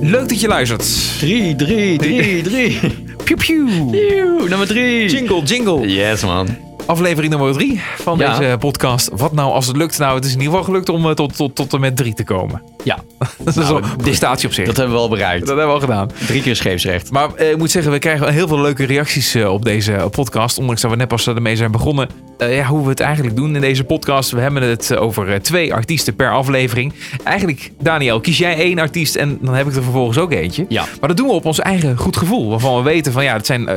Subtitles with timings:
[0.00, 1.18] Leuk dat je luistert.
[1.18, 2.78] 3, 3, 3, 3.
[3.24, 4.48] Pew pew.
[4.48, 5.08] Nummer 3.
[5.10, 5.88] Jingle, jingle.
[5.88, 6.48] Yes, man.
[6.86, 8.38] Aflevering nummer 3 van Ja.
[8.38, 9.10] deze podcast.
[9.12, 9.98] Wat nou als het lukt?
[9.98, 12.14] Nou, het is in ieder geval gelukt om eh, tot, tot, tot en met 3
[12.14, 12.62] te komen.
[12.88, 12.98] Ja,
[13.44, 14.66] Dat is Nou, een prestatie op zich.
[14.66, 15.38] dat hebben we al bereikt.
[15.46, 16.10] Dat hebben we al gedaan.
[16.26, 17.10] Drie keer scheepsrecht.
[17.10, 19.92] Maar eh, ik moet zeggen, we krijgen wel heel veel leuke reacties eh, op deze
[19.94, 20.58] eh, podcast.
[20.58, 22.08] Ondanks dat we net pas ermee zijn begonnen.
[22.38, 24.30] Ja, hoe we het eigenlijk doen in deze podcast.
[24.30, 26.92] We hebben het over twee artiesten per aflevering.
[27.24, 30.64] Eigenlijk, Daniel, kies jij één artiest en dan heb ik er vervolgens ook eentje.
[30.68, 30.84] Ja.
[31.00, 32.50] Maar dat doen we op ons eigen goed gevoel.
[32.50, 33.68] Waarvan we weten van ja, het zijn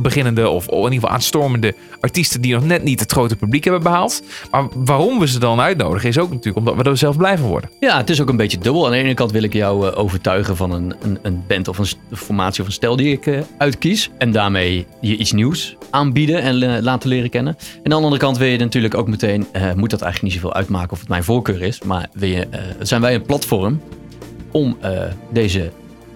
[0.00, 3.82] beginnende of in ieder geval aanstormende artiesten die nog net niet het grote publiek hebben
[3.82, 4.22] behaald.
[4.50, 7.48] Maar waarom we ze dan uitnodigen is ook natuurlijk omdat we er zelf blij van
[7.48, 7.70] worden.
[7.80, 8.86] Ja, het is ook een beetje dubbel.
[8.86, 11.78] Aan de ene kant wil ik jou eh, overtuigen van een, een, een band of
[11.78, 14.10] een formatie of een stijl die ik eh, uitkies.
[14.18, 17.56] En daarmee je iets nieuws aanbieden en eh, laten leren kennen.
[17.58, 19.46] En aan de andere kant wil je natuurlijk ook meteen,
[19.76, 21.82] moet dat eigenlijk niet zoveel uitmaken of het mijn voorkeur is.
[21.82, 22.48] Maar wil je,
[22.80, 23.80] zijn wij een platform
[24.50, 24.78] om
[25.32, 25.70] deze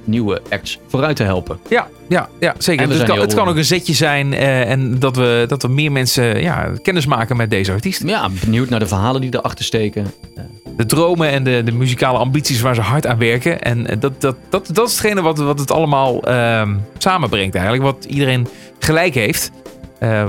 [0.07, 1.59] nieuwe acts vooruit te helpen.
[1.69, 2.89] Ja, ja, ja zeker.
[2.89, 5.69] Dus het, kan, het kan ook een zetje zijn eh, en dat we, dat we
[5.69, 8.09] meer mensen ja, kennis maken met deze artiesten.
[8.09, 10.13] Ja, benieuwd naar de verhalen die erachter steken.
[10.77, 13.63] De dromen en de, de muzikale ambities waar ze hard aan werken.
[13.63, 17.85] En eh, dat, dat, dat, dat is hetgene wat, wat het allemaal ehm, samenbrengt eigenlijk.
[17.85, 19.51] Wat iedereen gelijk heeft.
[19.99, 20.27] Eh,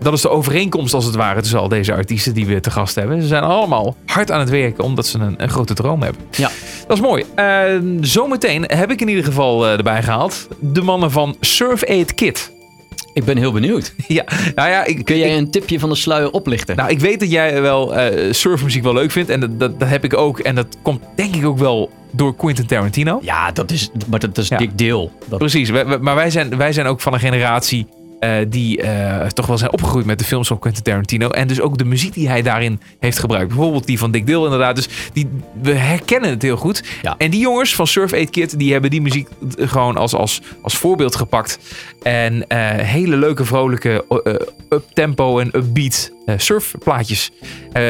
[0.00, 2.94] dat is de overeenkomst als het ware tussen al deze artiesten die we te gast
[2.94, 3.22] hebben.
[3.22, 6.22] Ze zijn allemaal hard aan het werken omdat ze een, een grote droom hebben.
[6.30, 6.50] Ja.
[6.90, 7.24] Dat is mooi.
[7.34, 7.64] Eh,
[8.00, 12.52] zometeen heb ik in ieder geval eh, erbij gehaald de mannen van Surf Aid Kit.
[13.14, 13.94] Ik ben heel benieuwd.
[14.08, 14.24] Ja,
[14.54, 16.76] nou ja, ik, Kun jij ik- een tipje van de sluier oplichten?
[16.76, 19.30] nou, ik weet dat jij wel eh, surfmuziek wel leuk vindt.
[19.30, 20.38] En dat, dat, dat heb ik ook.
[20.38, 23.18] En dat komt denk ik ook wel door Quentin Tarantino.
[23.22, 24.56] Ja, dat is, maar dat is Ja.
[24.56, 25.12] dik deel.
[25.28, 25.70] Dat, Precies.
[25.70, 27.86] Wij- maar wij zijn, wij zijn ook van een generatie
[28.20, 31.28] eh, die eh, toch wel zijn opgegroeid met de films van Quentin Tarantino.
[31.28, 33.48] En dus ook de muziek die hij daarin heeft gebruikt.
[33.48, 34.76] Bijvoorbeeld die van Dick Dale inderdaad.
[34.76, 35.28] Dus die,
[35.62, 36.84] we herkennen het heel goed.
[37.02, 37.14] Ja.
[37.18, 40.76] En die jongens van Surf Aid Kit, die hebben die muziek gewoon als, als, als
[40.76, 41.58] voorbeeld gepakt.
[42.02, 44.04] En eh, hele leuke, vrolijke,
[44.68, 47.30] up-tempo en upbeat surfplaatjes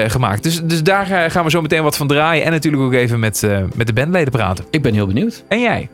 [0.06, 0.43] gemaakt.
[0.43, 2.44] Dus, dus daar gaan we zo meteen wat van draaien.
[2.44, 4.65] En natuurlijk ook even met, met de bandleden praten.
[4.71, 5.44] Ik ben heel benieuwd.
[5.49, 5.88] En jij?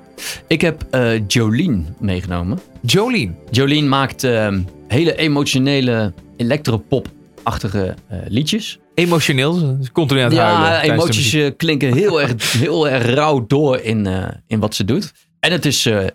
[0.46, 2.58] Ik heb eh, Jolene meegenomen.
[2.80, 3.32] Jolene.
[3.50, 8.78] Jolene maakt ehm, hele emotionele electropop-achtige eh, liedjes.
[8.94, 10.62] Emotioneel, continu aan het huilen.
[10.62, 14.60] Ja, tijdens de emoties eh, klinken heel erg, heel erg rauw door in, eh, in
[14.60, 15.12] wat ze doet.
[15.40, 16.08] En het is, eh, eh,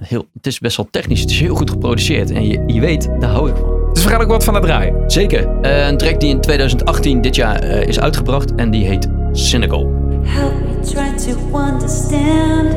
[0.00, 1.20] heel, het is best wel technisch.
[1.20, 2.30] Het is heel goed geproduceerd.
[2.30, 3.76] En je, je weet, daar hou ik van.
[3.92, 5.10] Dus we gaan ook wat van het draaien.
[5.10, 5.60] Zeker.
[5.60, 8.54] Eh, een track die in 2018 dit jaar eh, is uitgebracht.
[8.54, 9.92] En die heet Cynical.
[10.22, 12.74] Help me try to understand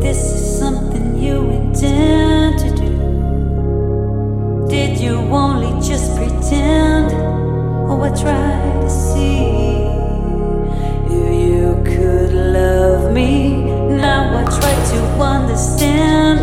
[0.00, 2.94] this is something you intend to do.
[4.68, 7.12] Did you only just pretend?
[7.90, 9.38] Oh, I try to see
[11.06, 13.64] if you could love me.
[13.96, 16.40] Now I try to understand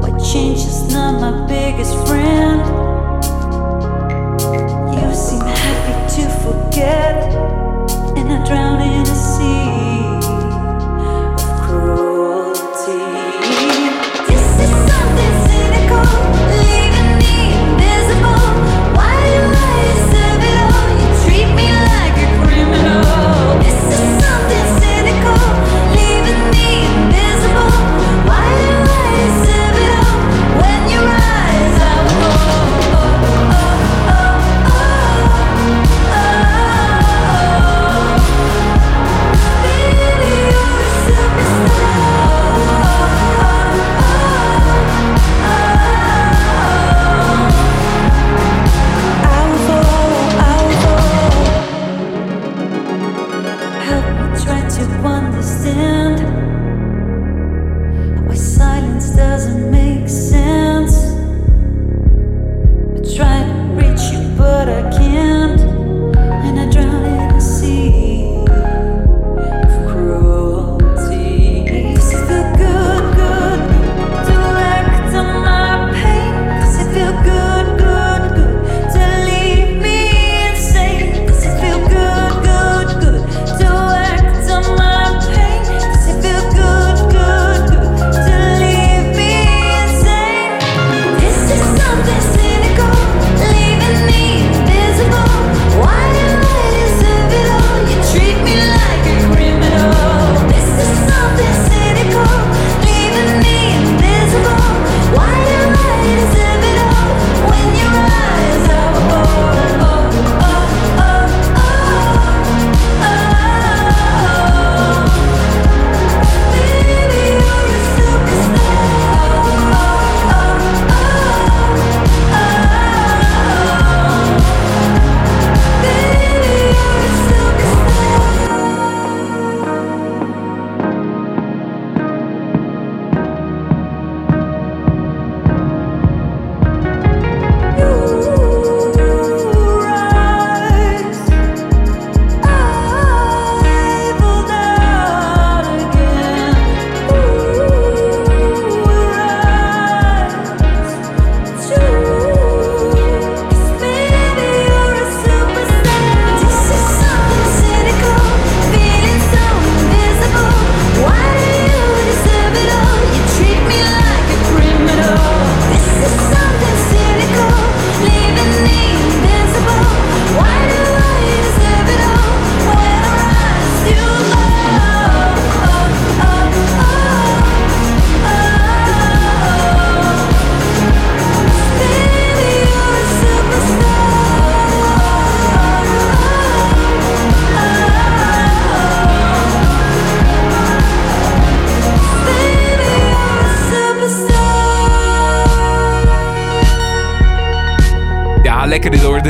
[0.00, 2.60] why change is not my biggest friend.
[4.96, 7.16] You seem happy to forget,
[8.16, 9.69] and I drown in a sea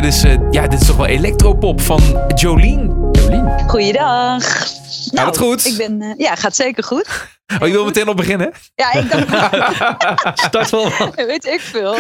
[0.01, 2.01] Dit is, eh, ja, dit is toch wel electropop van
[2.35, 3.09] Jolien.
[3.13, 3.49] Jolien.
[3.67, 4.67] Goeiedag.
[5.11, 5.67] Nou, het goed?
[5.67, 7.07] Ik ben, eh, ja, gaat zeker goed.
[7.61, 8.53] Oh, je wil meteen al beginnen?
[8.75, 10.93] Ja, ik dacht, Start wel.
[11.27, 11.97] weet ik veel.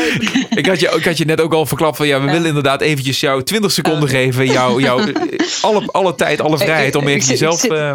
[0.50, 2.80] Ik- had, je, ik had je net ook al verklapt van ja, we willen inderdaad
[2.80, 4.46] eventjes jou 20 seconden geven.
[4.46, 5.12] Jou, jou,
[5.62, 7.94] alle, alle tijd, alle vrijheid om ik even zit- ik jezelf zit- eh,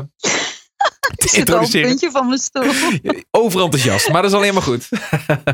[1.16, 1.88] te het introduceren.
[1.88, 2.72] puntje van mijn stoel.
[3.31, 4.90] Overenthousiast, maar dat is alleen maar goed.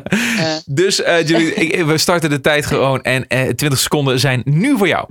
[0.65, 4.77] dus eh Julie, ik- we starten de tijd gewoon en eh 20 seconden zijn nu
[4.77, 5.07] voor jou.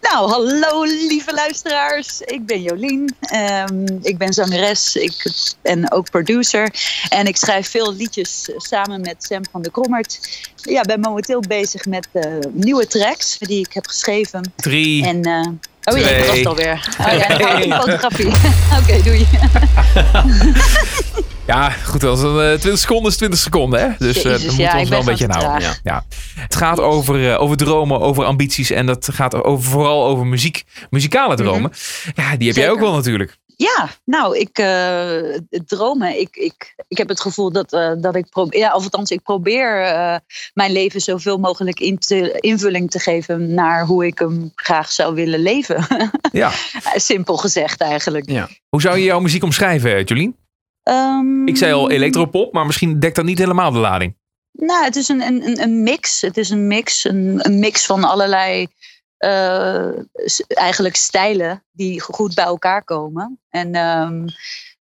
[0.00, 2.20] Nou, hallo lieve luisteraars.
[2.20, 3.14] Ik ben Jolien.
[3.20, 5.32] Ehm, ik ben zangeres ik,
[5.62, 6.74] en ook producer.
[7.08, 10.18] En ik schrijf veel liedjes eh, samen met Sam van de Krommert.
[10.56, 14.52] Ja, ben momenteel bezig met eh, nieuwe tracks die ik heb geschreven.
[14.56, 15.06] Drie.
[15.06, 15.48] En, eh,
[15.84, 16.18] oh ja, Twee.
[16.18, 16.88] dat was het alweer.
[17.00, 18.26] Oh ja, oh, fotografie.
[18.80, 19.26] Oké, doei.
[21.46, 23.88] Ja, goed, als een, eh, 20 seconden is 20 seconden, hè?
[23.98, 25.76] Dus eh Jezus, dan moeten ja, we ons wel een beetje houden.
[25.82, 26.04] Ja.
[26.34, 30.64] Het gaat over, eh, over dromen, over ambities en dat gaat over, vooral over muziek,
[30.90, 31.72] muzikale dromen.
[32.14, 32.84] Ja, die heb jij ook Mhm.
[32.84, 33.36] Wel natuurlijk.
[33.56, 36.20] Ja, nou, ik uh, dromen.
[36.20, 39.22] Ik, ik, ik heb het gevoel dat, uh, dat ik probeer, ja, of althans, ik
[39.22, 40.16] probeer uh,
[40.54, 45.14] mijn leven zoveel mogelijk in te, invulling te geven naar hoe ik hem graag zou
[45.14, 45.86] willen leven.
[46.32, 46.50] Ja.
[46.94, 48.30] Simpel gezegd eigenlijk.
[48.30, 48.48] Ja.
[48.68, 50.36] Hoe zou je jouw muziek omschrijven, Jolien?
[50.82, 54.14] Um, ik zei al elektropop, maar misschien dekt dat niet helemaal de lading.
[54.52, 56.20] Nou, het is een, een, een mix.
[56.20, 58.66] Het is een mix, een, een mix van allerlei
[59.24, 59.90] uh,
[60.48, 63.40] eigenlijk stijlen die goed bij elkaar komen.
[63.48, 64.24] En um,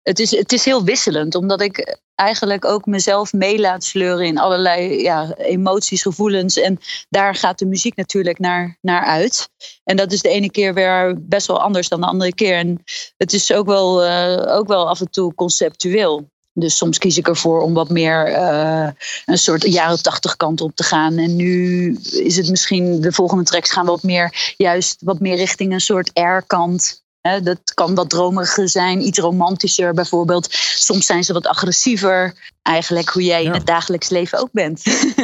[0.03, 4.38] het, is, het is heel wisselend, omdat ik eigenlijk ook mezelf mee laat sleuren in
[4.38, 6.57] allerlei ja, emoties, gevoelens.
[6.57, 6.79] En
[7.09, 9.49] daar gaat de muziek natuurlijk naar, naar uit.
[9.83, 12.57] En dat is de ene keer weer best wel anders dan de andere keer.
[12.57, 12.83] En
[13.17, 16.29] het is ook wel, uh, ook wel af en toe conceptueel.
[16.53, 18.88] Dus soms kies ik ervoor om wat meer uh,
[19.25, 21.18] een soort jaren tachtig kant op te gaan.
[21.18, 25.74] En nu is het misschien, de volgende tracks gaan wat meer, juist wat meer richting
[25.74, 27.03] een soort air-kant.
[27.21, 30.48] He, dat kan wat dromeriger zijn, iets romantischer bijvoorbeeld.
[30.75, 32.34] Soms zijn ze wat agressiever.
[32.62, 33.48] Eigenlijk hoe jij ja.
[33.48, 34.79] in het dagelijks leven ook bent.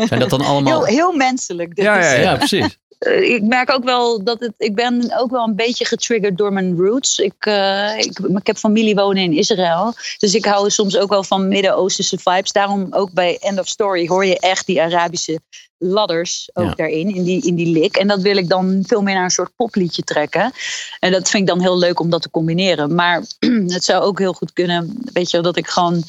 [0.08, 0.86] Zijn dat dan allemaal...
[0.86, 1.76] Heel, heel menselijk.
[1.76, 2.22] Dit ja, is, ja, ja.
[2.22, 2.78] ja, precies.
[3.00, 4.54] Uh, ik merk ook wel dat het.
[4.58, 7.20] Ik ben ook wel een beetje getriggerd door mijn roots.
[7.20, 9.94] Ik, uh, ik, ik, heb familie wonen in Israël.
[10.18, 12.52] Dus ik hou soms ook wel van Midden-Oosterse vibes.
[12.52, 15.40] Daarom ook bij End of Story hoor je echt die Arabische
[15.78, 16.74] ladders ook Ja.
[16.74, 17.96] daarin, in die, in die lik.
[17.96, 20.52] En dat wil ik dan veel meer naar een soort popliedje trekken.
[21.00, 22.96] En dat vind ik dan heel leuk om dat te combineren.
[22.96, 23.24] Maar
[23.76, 26.04] het zou ook heel goed kunnen, weet je, wel, dat ik gewoon.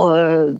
[0.00, 0.54] Uh,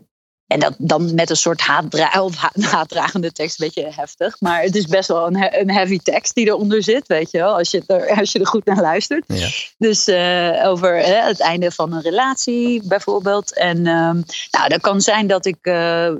[0.47, 4.41] en dat dan met een soort haatdra of ha haatdragende tekst, een beetje heftig.
[4.41, 7.38] Maar het is best wel een, he een heavy tekst die eronder zit, weet je
[7.38, 7.57] wel.
[7.57, 9.25] Als je er, als je er goed naar luistert.
[9.26, 9.49] Ja.
[9.79, 13.55] Dus uh, over hè, het einde van een relatie bijvoorbeeld.
[13.55, 16.11] En um, nou, dat kan zijn dat ik uh,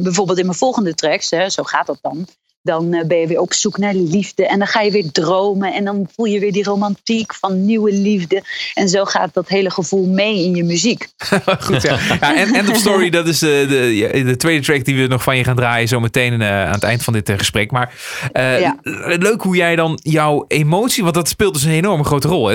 [0.00, 2.26] bijvoorbeeld in mijn volgende tracks, hè, zo gaat dat dan.
[2.62, 4.46] Dan uh, ben je weer op zoek naar liefde.
[4.46, 5.74] En dan ga je weer dromen.
[5.74, 8.42] En dan voel je weer die romantiek van nieuwe liefde.
[8.74, 11.08] En zo gaat dat hele gevoel mee in je muziek.
[11.66, 11.98] Goed, ja.
[12.20, 15.22] ja en End of Story, dat is de, de, de, tweede track die we nog
[15.22, 15.88] van je gaan draaien.
[15.88, 17.70] Zo meteen uh, aan het eind van dit gesprek.
[17.70, 17.94] Maar
[18.32, 18.76] uh, ja.
[19.18, 21.02] leuk hoe jij dan jouw emotie.
[21.02, 22.46] Want dat speelt dus een enorme grote rol.
[22.46, 22.54] Hè?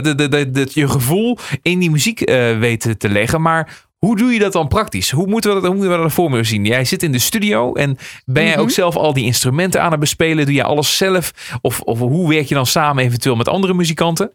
[0.70, 3.42] Je gevoel in die muziek uh, weet te leggen.
[3.42, 5.12] Maar hoe doe je dat dan praktisch?
[5.12, 6.66] Hoe moeten we dat, hoe moeten we dat voor me zien?
[6.66, 8.62] Jij zit in de studio en ben jij Mhm.
[8.62, 10.46] ook zelf al die instrumenten aan het bespelen?
[10.46, 11.32] Doe je alles zelf?
[11.62, 14.32] Of, of hoe werk je dan samen eventueel met andere muzikanten?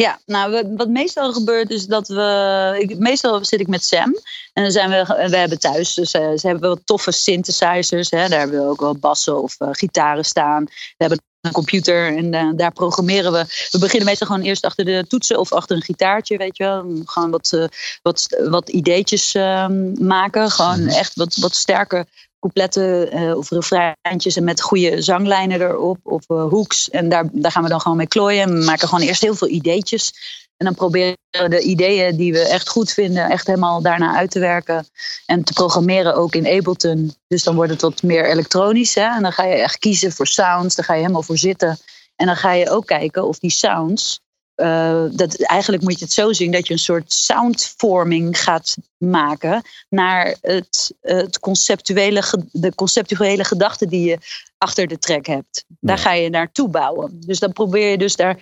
[0.00, 2.76] Ja, nou, wat meestal gebeurt is dat we.
[2.78, 4.14] Ik, meestal zit ik met Sam.
[4.52, 5.28] En dan zijn we.
[5.28, 5.94] We hebben thuis.
[5.94, 8.10] Dus uh, ze hebben wel toffe synthesizers.
[8.10, 10.64] Hè, daar hebben we ook wel bassen of uh, gitaren staan.
[10.64, 13.68] We hebben een computer en uh, daar programmeren we.
[13.70, 17.02] We beginnen meestal gewoon eerst achter de toetsen of achter een gitaartje, weet je wel.
[17.04, 17.64] Gewoon wat, uh,
[18.02, 20.50] wat, wat ideetjes uh, maken.
[20.50, 22.06] Gewoon echt wat, wat sterke
[22.40, 26.90] coupletten uh, of refreintjes en met goede zanglijnen erop of uh, hooks.
[26.90, 28.42] En daar, daar gaan we dan gewoon mee klooien.
[28.42, 30.12] En we maken gewoon eerst heel veel ideetjes.
[30.56, 34.30] En dan proberen we de ideeën die we echt goed vinden, echt helemaal daarna uit
[34.30, 34.86] te werken.
[35.26, 37.14] En te programmeren ook in Ableton.
[37.26, 38.94] Dus dan wordt het wat meer elektronisch.
[38.94, 39.14] Hè?
[39.14, 40.74] En dan ga je echt kiezen voor sounds.
[40.74, 41.78] Daar ga je helemaal voor zitten.
[42.16, 44.20] En dan ga je ook kijken of die sounds.
[44.60, 49.62] Uh, dat, eigenlijk moet je het zo zien dat je een soort soundvorming gaat maken
[49.88, 54.18] naar het, het conceptuele, de conceptuele gedachte die je
[54.58, 55.64] achter de track hebt.
[55.80, 57.20] Daar ga je naartoe bouwen.
[57.20, 58.38] Dus dan probeer je dus daar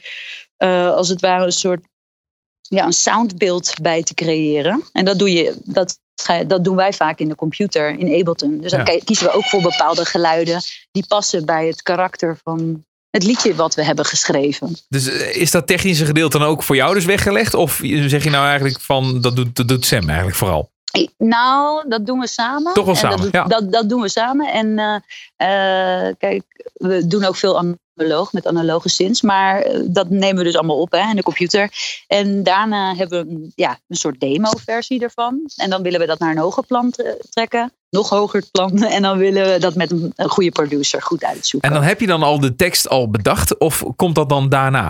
[0.58, 1.86] uh, als het ware een soort
[2.60, 4.82] ja, een soundbeeld bij te creëren.
[4.92, 5.98] En dat doe je, dat,
[6.46, 8.60] dat doen wij vaak in de computer, in Ableton.
[8.60, 8.98] Dus dan ja.
[9.04, 10.60] kiezen we ook voor bepaalde geluiden
[10.90, 14.76] die passen bij het karakter van het liedje wat we hebben geschreven.
[14.88, 17.54] Dus is dat technische gedeelte dan ook voor jou dus weggelegd?
[17.54, 20.70] Of zeg je nou eigenlijk van, dat doet, dat doet Sam eigenlijk vooral?
[21.18, 22.74] Nou, dat doen we samen.
[22.74, 23.44] Toch wel En samen, Dat, ja.
[23.44, 24.52] dat, dat doen we samen.
[24.52, 26.42] En eh, eh, kijk,
[26.74, 29.22] we doen ook veel analoog met analoge synths.
[29.22, 31.70] Maar eh, dat nemen we dus allemaal op hè, in de computer.
[32.06, 35.50] En daarna hebben we een, ja, een soort demo-versie ervan.
[35.56, 37.72] En dan willen we dat naar een hoger plan tre- trekken.
[37.90, 38.82] Nog hoger plan.
[38.98, 41.68] En dan willen we dat met een goede producer goed uitzoeken.
[41.68, 44.88] En dan heb je dan al de tekst al bedacht of komt dat dan daarna?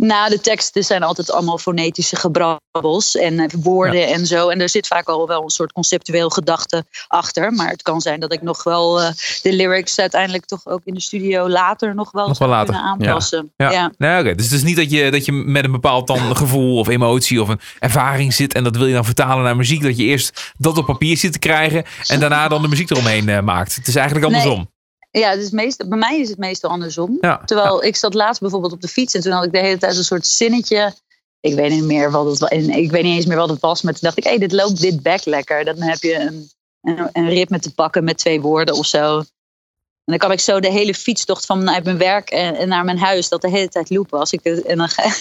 [0.00, 4.48] Nou, de teksten zijn altijd allemaal fonetische gebrabbels en eh, woorden en zo.
[4.48, 7.52] En er zit vaak al wel een soort conceptueel gedachte achter.
[7.52, 9.10] Maar het kan zijn dat ik nog wel eh,
[9.42, 12.74] de lyrics uiteindelijk toch ook in de studio later nog wel, Nog wel zou later.
[12.74, 13.52] kunnen aanpassen.
[13.56, 13.70] Ja.
[13.70, 13.92] Ja.
[13.98, 14.34] Nou, oké.
[14.34, 17.42] Dus het is niet dat je, dat je met een bepaald dan gevoel of emotie
[17.42, 19.82] of een ervaring zit en dat wil je dan vertalen naar muziek.
[19.82, 23.28] Dat je eerst dat op papier zit te krijgen en daarna dan de muziek eromheen
[23.28, 23.74] eh, maakt.
[23.74, 24.68] Het is eigenlijk Nee.
[25.10, 27.18] Ja, is meestal, bij mij is het meestal andersom.
[27.20, 27.42] Ja.
[27.44, 29.96] Terwijl ik zat laatst bijvoorbeeld op de fiets en toen had ik de hele tijd
[29.96, 30.94] een soort zinnetje.
[31.40, 32.48] Ik weet niet meer wat het was.
[32.48, 33.82] en Ik weet niet eens meer wat het was.
[33.82, 35.64] Maar toen dacht ik, hé, dit loopt dit back lekker.
[35.64, 36.50] Dan heb je een,
[36.80, 39.18] een, een ritme te pakken met twee woorden of zo.
[39.18, 42.98] En dan kan ik zo de hele fietstocht vanuit mijn werk en, en naar mijn
[42.98, 44.18] huis dat de hele tijd loopen.
[44.18, 45.02] Als ik en dan ga,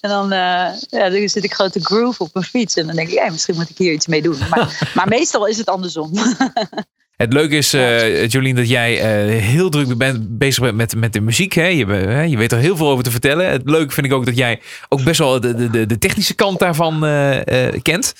[0.00, 2.76] en dan, eh, ja, dan zit ik gewoon te groove op mijn fiets.
[2.76, 4.38] En dan denk ik, ja, misschien moet ik hier iets mee doen.
[4.50, 6.12] Maar, maar meestal is het andersom.
[7.20, 11.12] Het leuke is, eh Jolien, dat jij eh, heel druk bent, bezig bent met, met
[11.12, 11.52] de muziek.
[11.52, 11.66] Hè?
[11.66, 11.86] Je,
[12.28, 13.50] je weet er heel veel over te vertellen.
[13.50, 16.58] Het leuke vind ik ook dat jij ook best wel de, de, de, technische kant
[16.58, 18.14] daarvan eh, kent.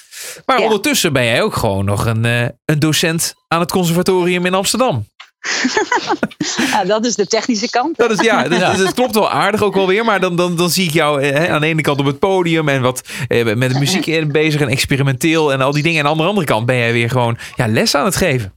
[0.46, 0.64] Maar Ja.
[0.64, 2.24] ondertussen ben jij ook gewoon nog een,
[2.64, 5.06] een docent aan het conservatorium in Amsterdam.
[6.70, 7.96] Ja, dat is de technische kant.
[7.96, 10.04] Dat is ja, dus, dus het klopt wel aardig ook wel weer.
[10.04, 12.68] Maar dan, dan, dan zie ik jou hè, aan de ene kant op het podium
[12.68, 16.00] en wat eh, met de muziek bezig en experimenteel en al die dingen.
[16.00, 18.52] En aan de andere kant ben jij weer gewoon ja, les aan het geven.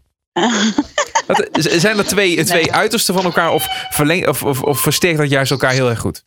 [1.54, 5.52] Zijn dat twee, twee uitersten van elkaar of, verleng, of, of, of versterkt dat juist
[5.52, 6.24] elkaar heel erg goed?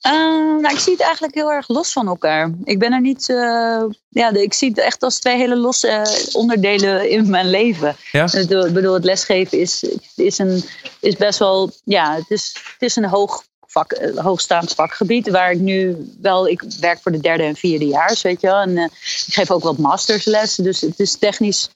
[0.00, 0.12] Eh,
[0.60, 2.50] nou, ik zie het eigenlijk heel erg los van elkaar.
[2.64, 3.28] Ik ben er niet.
[3.30, 7.96] eh, ja, ik zie het echt als twee hele losse eh, onderdelen in mijn leven.
[8.12, 8.32] Ja?
[8.32, 9.84] Ik bedoel- het lesgeven is,
[10.16, 10.64] is, een,
[11.00, 11.72] is best wel.
[11.84, 15.28] Ja, het is, het is een hoog vak, eh, hoogstaand vakgebied.
[15.30, 16.48] Waar ik nu wel.
[16.48, 18.60] Ik werk voor de derde en vierde jaar, weet je wel.
[18.60, 18.90] En ik
[19.34, 20.64] geef ook wat masterslessen.
[20.64, 21.68] Dus het is technisch.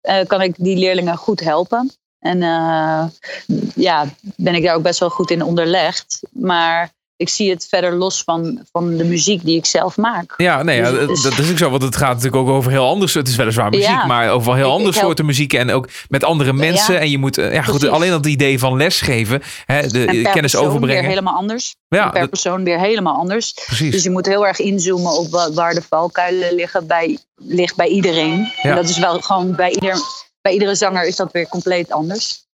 [0.00, 1.90] Eh, kan ik die leerlingen goed helpen.
[2.18, 3.04] En eh,
[3.74, 6.20] ja, ben ik daar ook best wel goed in onderlegd.
[6.30, 10.34] Maar ik zie het verder los van, van de muziek die ik zelf maak.
[10.36, 11.70] Ja, nee, ja, Dus- dat, is ook zo.
[11.70, 13.14] Want het gaat natuurlijk ook over heel anders.
[13.14, 14.06] Het is weliswaar muziek, Ja.
[14.06, 15.52] maar over heel andere help- soorten muziek.
[15.52, 16.94] En ook met andere mensen.
[16.94, 17.00] Ja.
[17.00, 20.32] En je moet, eh, ja, goed, alleen dat idee van lesgeven, hè, de En per
[20.32, 21.00] kennis overbrengen.
[21.00, 21.74] weer helemaal anders.
[21.88, 23.52] Ja, En per dat- persoon weer helemaal anders.
[23.66, 23.90] precies.
[23.92, 27.88] Dus je moet heel erg inzoomen op wa- waar de valkuilen liggen bij, ligt bij
[27.88, 28.38] iedereen.
[28.38, 28.70] Ja.
[28.70, 29.98] En dat is wel gewoon bij, ieder,
[30.42, 32.48] bij iedere zanger is dat weer compleet anders.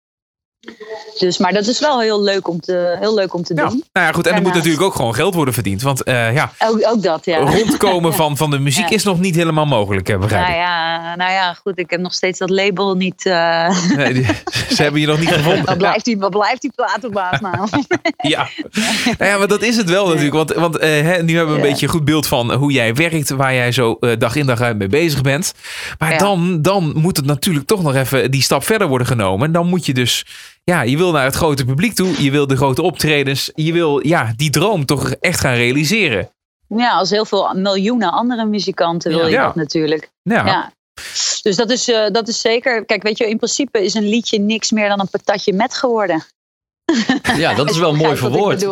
[1.19, 3.65] Dus, maar dat is wel heel leuk om te, heel leuk om te Ja.
[3.65, 3.84] doen.
[3.93, 4.27] Nou ja, goed.
[4.27, 5.81] En er moet natuurlijk ook gewoon geld worden verdiend.
[5.81, 7.38] Want eh, ja, Ook, ook dat, ja.
[7.38, 8.95] rondkomen van, van de muziek Ja.
[8.95, 10.60] is nog niet helemaal mogelijk, eh, begrijp Nou ik.
[10.65, 11.79] ja, nou ja, goed.
[11.79, 13.25] Ik heb nog steeds dat label niet.
[13.25, 14.25] eh Nee, die-
[14.69, 15.65] ze hebben je nog niet gevonden.
[15.65, 17.67] wat, blijft die, wat blijft die platenbaas nou?
[18.17, 18.48] Ja.
[19.17, 20.34] Nou ja, maar dat is het wel natuurlijk.
[20.36, 23.29] Want, want hè, nu hebben we een beetje een goed beeld van hoe jij werkt,
[23.29, 25.53] waar jij zo dag in dag uit mee bezig bent.
[26.00, 29.45] Maar dan, dan moet het natuurlijk toch nog even die stap verder worden genomen.
[29.48, 30.25] En dan moet je dus,
[30.72, 34.07] ja, je wil naar het grote publiek toe, je wil de grote optredens, je wil
[34.07, 36.29] ja, die droom toch echt gaan realiseren.
[36.67, 40.10] ja, als heel veel miljoenen andere muzikanten wil je dat natuurlijk.
[40.22, 40.74] Ja, Ja.
[41.41, 42.86] Dus dat is, eh, dat is zeker.
[42.86, 46.24] Kijk, weet je, in principe is een liedje niks meer dan een patatje met geworden.
[47.38, 48.63] Ja, dat is wel mooi verwoord.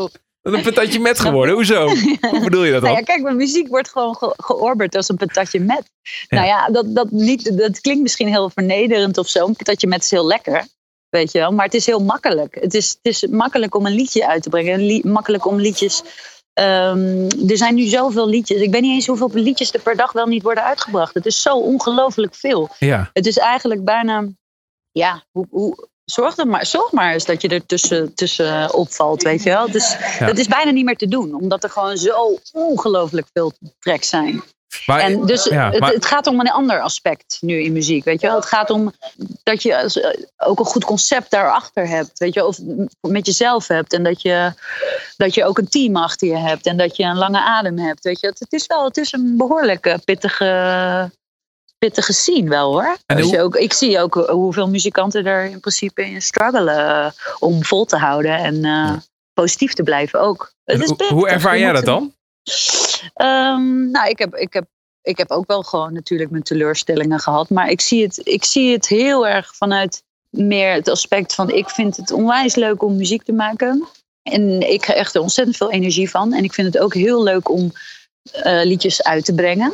[0.41, 1.55] een patatje met geworden.
[1.55, 1.88] Hoezo?
[2.31, 3.03] Hoe bedoel je dat Nou dan?
[3.03, 5.83] ja, kijk, mijn muziek wordt gewoon ge- georberd als een patatje met.
[6.29, 9.47] Nou ja, dat, dat, niet, dat klinkt misschien heel vernederend of zo.
[9.47, 10.65] Een patatje met is heel lekker,
[11.13, 11.51] weet je wel.
[11.51, 12.58] Maar het is heel makkelijk.
[12.60, 14.79] Het is, het is makkelijk om een liedje uit te brengen.
[14.86, 16.03] Li- makkelijk om liedjes...
[16.53, 18.62] ehm, er zijn nu zoveel liedjes.
[18.62, 21.13] Ik weet niet eens hoeveel liedjes er per dag wel niet worden uitgebracht.
[21.13, 22.70] Het is zo ongelooflijk veel.
[22.79, 24.27] Ja, Het is eigenlijk bijna...
[24.91, 25.48] Ja, hoe...
[25.50, 29.50] hoe Zorg, er maar, zorg maar eens dat je er tussen, tussen opvalt, weet je
[29.50, 29.72] wel.
[29.72, 30.25] Dus Ja.
[30.25, 34.43] het is bijna niet meer te doen, omdat er gewoon zo ongelooflijk veel tracks zijn.
[34.86, 38.03] Maar, En dus ja, het, maar- het gaat om een ander aspect nu in muziek,
[38.03, 38.36] weet je wel.
[38.36, 38.94] Het gaat om
[39.44, 42.46] dat je eh, ook een goed concept daarachter hebt, weet je.
[42.46, 42.58] Of
[43.01, 44.53] met jezelf hebt en dat je,
[45.18, 48.03] dat je ook een team achter je hebt en dat je een lange adem hebt,
[48.03, 48.27] weet je.
[48.27, 51.12] Het, het is wel, het is een behoorlijk eh, pittige,
[51.77, 52.98] pittige scene wel hoor.
[53.22, 57.86] Hoe- ook, ik zie ook hoeveel muzikanten er in principe in struggelen eh, om vol
[57.86, 59.03] te houden en
[59.34, 60.53] positief te blijven ook.
[60.63, 62.13] en Het is hoe, ervaar jij dat dan?
[63.13, 64.65] Ehm, nou, ik heb, ik, heb,
[65.01, 67.50] ik heb ook wel gewoon natuurlijk mijn teleurstellingen gehad.
[67.50, 71.50] Maar ik zie het, ik zie het heel erg vanuit meer het aspect van...
[71.50, 73.88] ik vind het onwijs leuk om muziek te maken.
[74.24, 76.34] En ik krijg echt er ontzettend veel energie van.
[76.34, 77.72] En ik vind het ook heel leuk om
[78.32, 79.74] eh, liedjes uit te brengen.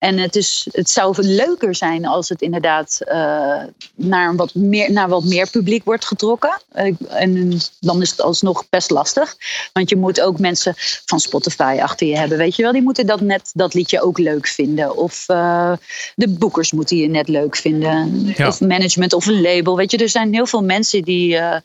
[0.00, 3.62] En het, is, het zou leuker zijn als het inderdaad eh,
[3.94, 6.60] naar, een wat meer, naar wat meer publiek wordt getrokken.
[7.08, 9.36] En dan is het alsnog best lastig.
[9.72, 12.38] Want je moet ook mensen van Spotify achter je hebben.
[12.38, 14.96] Weet je wel, die moeten dat net dat liedje ook leuk vinden.
[14.96, 15.72] Of eh,
[16.14, 18.26] de boekers moeten je net leuk vinden.
[18.36, 18.48] Ja.
[18.48, 19.76] Of management of een label.
[19.76, 21.36] Weet je, er zijn heel veel mensen die.
[21.36, 21.56] eh,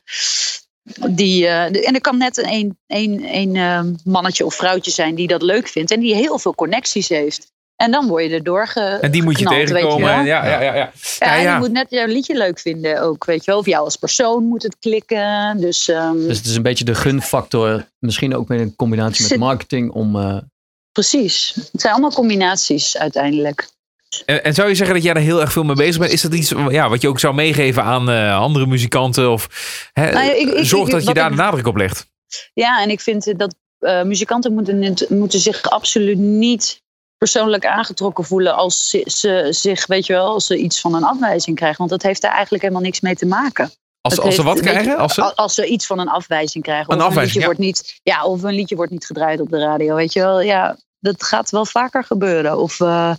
[1.10, 5.68] die, en er kan net een, een, een mannetje of vrouwtje zijn die dat leuk
[5.68, 7.54] vindt en die heel veel connecties heeft.
[7.76, 8.80] En dan word je er doorge.
[8.82, 10.12] En die moet je geknald, tegenkomen.
[10.14, 10.74] en ja, ja, ja, ja.
[10.74, 11.52] Ja, Ja, en ja.
[11.52, 13.60] die moet net jouw liedje leuk vinden ook, weet je wel.
[13.60, 15.58] Of jou als persoon moet het klikken.
[15.60, 17.86] Dus, ehm, Dus het is een beetje de gunfactor.
[18.00, 20.16] Misschien ook met een combinatie met marketing om...
[20.16, 20.38] eh,
[20.92, 21.52] precies.
[21.72, 23.68] Het zijn allemaal combinaties uiteindelijk.
[24.26, 26.12] En, en zou je zeggen dat jij er heel erg veel mee bezig bent?
[26.12, 29.32] Is dat iets ja, wat je ook zou meegeven aan eh, andere muzikanten?
[29.32, 29.48] Of
[29.94, 32.08] hè, Nou ja, ik- ik- zorg ik- dat je daar ik- de nadruk op legt?
[32.54, 36.82] Ja, en ik vind dat eh, muzikanten moeten, moeten zich absoluut niet
[37.18, 41.04] persoonlijk aangetrokken voelen als ze, ze zich, weet je wel, als ze iets van een
[41.04, 41.78] afwijzing krijgen.
[41.78, 43.72] Want dat heeft daar eigenlijk helemaal niks mee te maken.
[44.02, 44.98] Als, als ze wat krijgen?
[44.98, 45.36] Als ze...
[45.36, 46.94] Als, ze iets van een afwijzing krijgen.
[46.94, 47.74] Een of, afwijzing, een liedje ja.
[47.76, 49.96] wordt niet, ja, of een liedje wordt niet gedraaid op de radio.
[49.96, 52.58] Weet je wel, ja, dat gaat wel vaker gebeuren.
[52.58, 53.14] Of eh,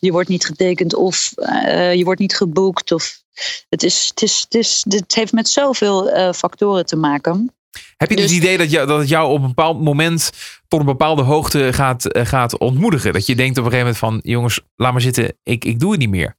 [0.00, 2.92] je wordt niet getekend, of eh, je wordt niet geboekt.
[2.92, 3.22] Of,
[3.68, 7.52] het, is, het, is, het, is, het heeft met zoveel eh, factoren te maken.
[7.98, 10.30] Heb je dus het dus- idee dat, jou, dat het jou op een bepaald moment
[10.68, 13.12] tot een bepaalde hoogte gaat, eh, gaat ontmoedigen?
[13.12, 15.90] Dat je denkt op een gegeven moment van, jongens, laat maar zitten, ik, ik doe
[15.90, 16.36] het niet meer.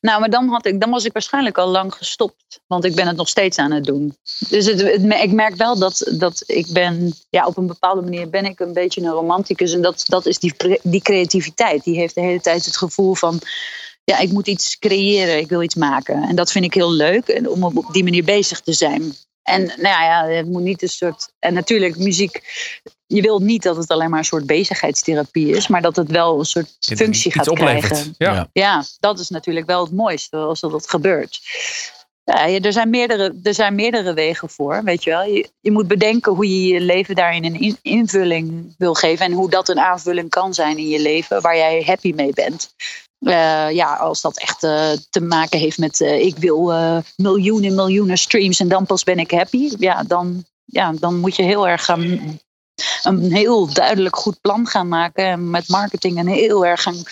[0.00, 2.60] Nou, maar dan, had ik, dan was ik waarschijnlijk al lang gestopt.
[2.66, 4.16] Want ik ben het nog steeds aan het doen.
[4.48, 7.14] Dus het, het- ik merk wel dat, dat ik ben...
[7.30, 9.72] Ja, op een bepaalde manier ben ik een beetje een romanticus.
[9.72, 11.84] En dat, dat is die, die creativiteit.
[11.84, 13.40] Die heeft de hele tijd het gevoel van...
[14.04, 15.38] Ja, ik moet iets creëren.
[15.38, 16.22] Ik wil iets maken.
[16.22, 17.28] En dat vind ik heel leuk.
[17.28, 19.14] En om op die manier bezig te zijn.
[19.46, 21.32] En nou ja, het moet niet een soort...
[21.38, 22.40] En natuurlijk, muziek...
[23.06, 25.68] Je wilt niet dat het alleen maar een soort bezigheidstherapie is.
[25.68, 27.84] Maar dat het wel een soort functie gaat oplevert.
[27.84, 28.14] krijgen.
[28.18, 28.32] Ja.
[28.32, 28.48] Ja.
[28.52, 31.40] Ja, dat is natuurlijk wel het mooiste als dat, dat gebeurt.
[32.24, 35.22] Ja, er, zijn meerdere, er zijn meerdere wegen voor, weet je wel.
[35.22, 39.26] Je, je moet bedenken hoe je je leven daarin een in- invulling wil geven.
[39.26, 42.74] En hoe dat een aanvulling kan zijn in je leven, waar jij happy mee bent.
[43.20, 46.72] Eh, ja, als dat echt eh, te maken heeft met eh, ik wil
[47.16, 49.72] miljoenen, miljoenen streams en dan pas ben ik happy.
[49.78, 52.38] Ja, dan, ja, dan moet je heel erg gaan
[53.02, 55.24] een heel duidelijk goed plan gaan maken.
[55.24, 57.02] En met marketing en heel erg gaan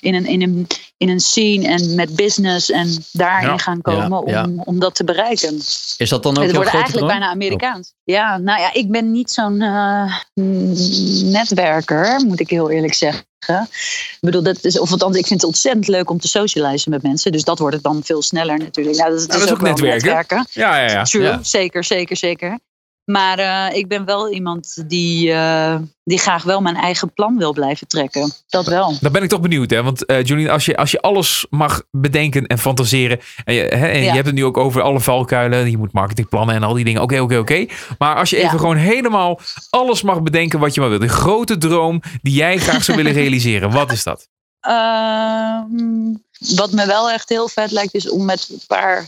[0.00, 3.58] in een, in een, in een scene en met business en daarin Ja.
[3.58, 4.44] gaan komen Ja, ja.
[4.44, 5.56] om, om dat te bereiken.
[5.96, 7.08] is dat dan ook Het wordt eigenlijk droom?
[7.18, 7.92] bijna Amerikaans.
[8.04, 10.14] Ja, nou ja, ik ben niet zo'n eh,
[11.24, 13.24] netwerker, moet ik heel eerlijk zeggen.
[13.46, 17.02] Ik bedoel, dat is, of althans, ik vind het ontzettend leuk om te socializen met
[17.02, 17.32] mensen.
[17.32, 18.96] Dus dat wordt het dan veel sneller natuurlijk.
[18.96, 19.90] Nou, dat, dat is ook netwerken.
[20.08, 20.46] netwerken.
[20.50, 21.02] Ja, ja, ja.
[21.02, 21.38] True, Ja.
[21.42, 22.58] zeker, zeker, zeker.
[23.10, 27.52] Maar eh, ik ben wel iemand die, eh, die graag wel mijn eigen plan wil
[27.52, 28.32] blijven trekken.
[28.48, 28.96] Dat wel.
[29.00, 29.82] Dan ben ik toch benieuwd, hè?
[29.82, 33.20] Want eh Jolien, als je, als je alles mag bedenken en fantaseren.
[33.44, 34.06] En, je, hè, en Ja.
[34.06, 35.70] je hebt het nu ook over alle valkuilen.
[35.70, 37.02] Je moet marketingplannen en al die dingen.
[37.02, 37.66] Oké, oké, oké.
[37.98, 38.44] Maar als je Ja.
[38.46, 41.02] even gewoon helemaal alles mag bedenken wat je maar wilt.
[41.02, 43.70] Een grote droom die jij graag zou willen realiseren.
[43.70, 44.28] Wat is dat?
[44.60, 46.14] Ehm,
[46.56, 49.06] wat me wel echt heel vet lijkt, is om met een paar.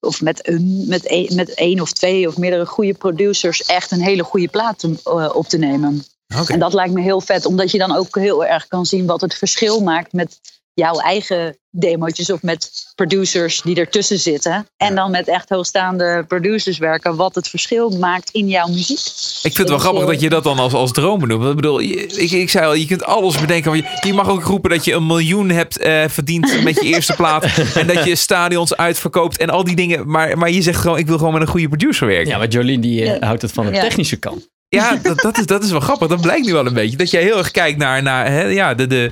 [0.00, 4.00] Of met een, met één, met één of twee of meerdere goede producers echt een
[4.00, 6.04] hele goede plaat te- eh, op te nemen.
[6.48, 9.20] En dat lijkt me heel vet, omdat je dan ook heel erg kan zien wat
[9.20, 10.40] het verschil maakt met
[10.74, 14.66] jouw eigen demootjes of met producers die ertussen zitten.
[14.76, 18.98] En dan met echt hoogstaande producers werken, wat het verschil maakt in jouw muziek.
[18.98, 21.44] Ik vind het wel grappig dat je dat dan als, als droom benoemt.
[21.48, 23.70] Ik bedoel, ik, ik zei al, je kunt alles bedenken.
[23.70, 26.86] Want Je, je mag ook roepen dat je een miljoen hebt eh, verdiend met je
[26.86, 27.44] eerste plaat.
[27.74, 30.10] En dat je stadions uitverkoopt en al die dingen.
[30.10, 32.28] Maar, maar je zegt gewoon, ik wil gewoon met een goede producer werken.
[32.30, 33.26] Ja, maar Jolien die eh, Ja.
[33.26, 33.80] houdt het van de Ja.
[33.80, 34.48] technische kant.
[34.68, 36.08] Ja, dat, dat, is, dat is wel grappig.
[36.08, 36.96] Dat blijkt nu wel een beetje.
[36.96, 39.10] Dat jij heel erg kijkt naar, naar hè, ja, de, de,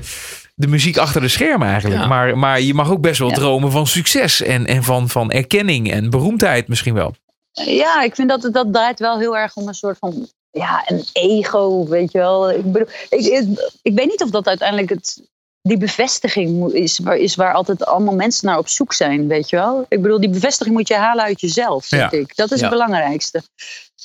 [0.59, 2.01] de muziek achter de schermen eigenlijk.
[2.01, 2.07] Ja.
[2.07, 3.35] Maar, maar je mag ook best wel Ja.
[3.35, 4.43] dromen van succes.
[4.43, 7.15] En, en van, van erkenning en beroemdheid misschien wel.
[7.53, 10.83] Ja, ik vind dat het- dat draait wel heel erg om een soort van ja,
[10.87, 12.51] een ego, weet je wel.
[12.51, 13.49] Ik, bedoel, ik, ik,
[13.83, 15.23] ik weet niet of dat uiteindelijk het,
[15.63, 19.57] die bevestiging is waar, is waar altijd allemaal mensen naar op zoek zijn, weet je
[19.57, 19.87] wel.
[19.89, 22.19] Ik bedoel, die bevestiging moet je halen uit jezelf, vind Ja.
[22.19, 22.37] ik.
[22.37, 22.65] Dat is Ja.
[22.67, 23.43] het belangrijkste.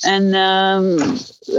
[0.00, 0.98] En ehm,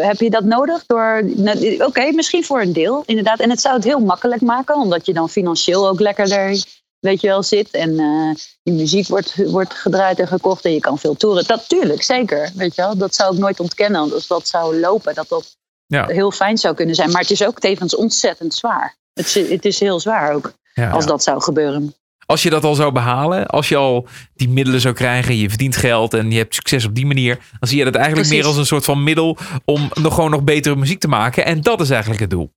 [0.01, 0.83] heb je dat nodig?
[0.85, 3.39] Door, nou, Oké, misschien voor een deel, inderdaad.
[3.39, 6.63] En het zou het heel makkelijk maken, omdat je dan financieel ook lekkerder,
[6.99, 7.71] weet je wel, zit.
[7.71, 11.43] En eh, je muziek wordt, wordt gedraaid en gekocht en je kan veel toeren.
[11.47, 12.51] Dat tuurlijk, zeker.
[12.55, 13.99] Weet je wel, dat zou ik nooit ontkennen.
[13.99, 15.55] Want als dat zou lopen, dat dat
[15.87, 16.05] Ja.
[16.07, 17.11] heel fijn zou kunnen zijn.
[17.11, 18.95] Maar het is ook tevens ontzettend zwaar.
[19.15, 20.89] Het is, het is heel zwaar ook, Ja.
[20.89, 21.95] als dat zou gebeuren.
[22.25, 25.75] Als je dat al zou behalen, als je al die middelen zou krijgen, je verdient
[25.75, 28.43] geld en je hebt succes op die manier, dan zie je dat eigenlijk Precies.
[28.43, 31.45] meer als een soort van middel om nog gewoon nog betere muziek te maken.
[31.45, 32.51] En dat is eigenlijk het doel.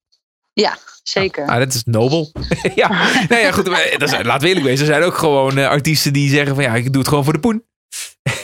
[1.09, 1.47] Zeker.
[1.47, 2.33] Ah, dat is nobel.
[2.75, 2.89] ja,
[3.29, 3.69] nou ja, goed.
[3.69, 4.87] maar Dat zijn, laten we eerlijk wezen.
[4.87, 7.33] Er zijn ook gewoon eh, artiesten die zeggen van ja, ik doe het gewoon voor
[7.33, 7.63] de poen.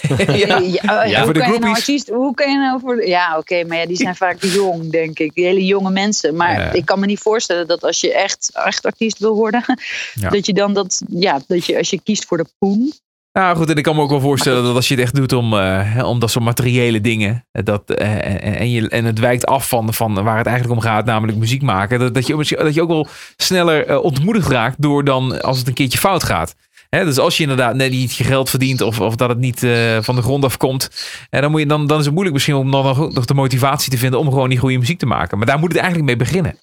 [0.46, 0.58] ja.
[0.58, 1.68] Ja, Ja, hoe voor de kan je nou groupies.
[1.68, 3.06] artiest, hoe kan je nou voor...
[3.06, 5.34] Ja, oké, maar ja, die zijn vaak jong, denk ik.
[5.34, 6.36] Die hele jonge mensen.
[6.36, 6.72] Maar Ja.
[6.72, 9.64] ik kan me niet voorstellen dat als je echt, echt artiest wil worden...
[10.14, 10.28] Ja.
[10.28, 11.02] dat je dan dat...
[11.08, 12.92] Ja, dat je als je kiest voor de poen...
[13.38, 15.32] Nou goed, en ik kan me ook wel voorstellen dat als je het echt doet
[15.32, 17.46] om, eh, hè, om dat soort materiële dingen.
[17.52, 20.84] eh, Dat, eh, en, je, en het wijkt af van, van waar het eigenlijk om
[20.88, 21.98] gaat, namelijk muziek maken.
[21.98, 25.66] Dat, dat, je, misschien- dat je ook wel sneller ontmoedigd raakt door dan als het
[25.66, 26.54] een keertje fout gaat.
[26.94, 29.62] Hè, dus als je inderdaad net niet je geld verdient of, of dat het niet
[29.62, 30.90] eh, van de grond af komt.
[31.30, 33.34] En dan, moet je, dan, dan is het moeilijk misschien om dan nog, nog de
[33.34, 35.38] motivatie te vinden om gewoon die goede muziek te maken.
[35.38, 36.58] Maar daar moet het eigenlijk mee beginnen.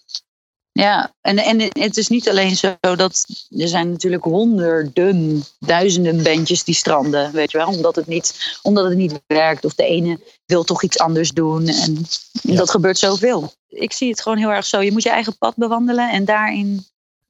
[0.72, 6.63] Ja, en, en het is niet alleen zo dat er zijn natuurlijk honderden, duizenden bandjes
[6.63, 10.20] die stranden, weet je wel, omdat het niet, omdat het niet werkt of de ene
[10.46, 12.06] wil toch iets anders doen en
[12.41, 13.54] dat gebeurt zoveel.
[13.67, 14.82] Ik zie het gewoon heel erg zo.
[14.82, 16.86] Je moet je eigen pad bewandelen en daarin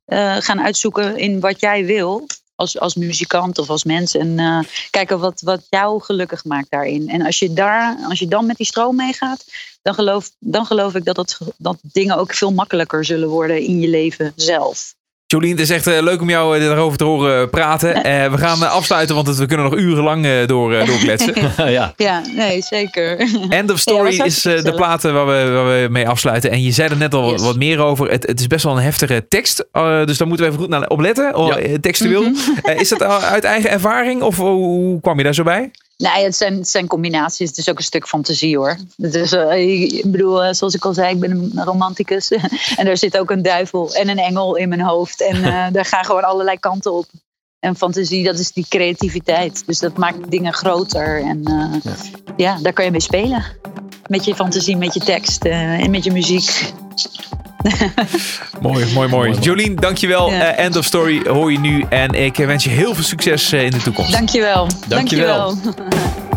[0.06, 2.26] eh, gaan uitzoeken in wat jij wil
[2.62, 7.10] als, als muzikant of als mens en eh, kijken wat, wat jou gelukkig maakt daarin.
[7.10, 9.46] En als je, daar, als je dan met die stroom meegaat,
[9.82, 13.88] dan geloof, dan geloof ik dat, dat dingen ook veel makkelijker zullen worden in je
[13.88, 14.94] leven zelf.
[15.32, 17.90] Jolien, het is echt eh, leuk om jou eh, daarover te horen praten.
[18.12, 21.34] Eh, we gaan afsluiten, want we kunnen nog urenlang door, doorkletsen.
[21.72, 21.94] ja.
[21.96, 23.20] Ja, nee, zeker.
[23.50, 26.52] End of Story is eh, de platen waar we, waar we mee afsluiten.
[26.52, 27.42] En je zei er net al Yes.
[27.42, 28.10] wat meer over.
[28.12, 29.66] Het, het is best wel een heftige tekst.
[29.72, 31.36] eh, dus daar moeten we even goed naar opletten.
[31.36, 31.58] Oh, Ja.
[31.58, 32.22] eh, Textueel.
[32.22, 32.80] Mhm.
[32.80, 34.22] Is dat uit eigen ervaring?
[34.22, 35.72] Of hoe- hoe kwam je daar zo bij?
[36.02, 37.50] Nee, het zijn, het zijn combinaties.
[37.50, 38.78] Het is ook een stuk fantasie hoor.
[38.98, 42.32] Dus, ik bedoel, eh, zoals ik al zei, ik ben een romanticus.
[42.78, 45.22] en er zit ook een duivel en een engel in mijn hoofd.
[45.22, 47.06] En eh, daar gaan gewoon allerlei kanten op.
[47.60, 49.64] En fantasie, dat is die creativiteit.
[49.66, 51.24] Dus dat maakt dingen groter.
[51.24, 51.94] En eh,
[52.38, 52.58] ja.
[52.62, 53.44] daar kan je mee spelen.
[54.08, 56.74] Met je fantasie, met je tekst en met je muziek.
[58.62, 59.34] Mooi, mooi, mooi.
[59.40, 60.30] Jolien, dankjewel.
[60.30, 60.56] Ja.
[60.56, 61.86] Eh, End of Story hoor je nu.
[61.90, 64.12] En ik wens je heel veel succes eh, in de toekomst.
[64.12, 64.68] Dankjewel.
[64.88, 65.56] Dankjewel.
[65.56, 66.30] Dankjewel.